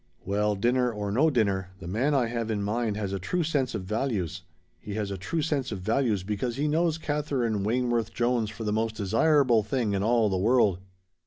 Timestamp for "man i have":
1.87-2.49